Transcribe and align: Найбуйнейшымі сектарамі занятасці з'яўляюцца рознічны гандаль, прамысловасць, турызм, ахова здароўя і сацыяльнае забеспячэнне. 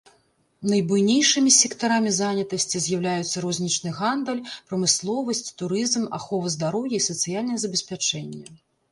Найбуйнейшымі 0.69 1.51
сектарамі 1.55 2.13
занятасці 2.19 2.77
з'яўляюцца 2.85 3.43
рознічны 3.45 3.89
гандаль, 3.99 4.39
прамысловасць, 4.71 5.43
турызм, 5.63 6.07
ахова 6.19 6.47
здароўя 6.55 6.95
і 6.99 7.03
сацыяльнае 7.09 7.59
забеспячэнне. 7.65 8.47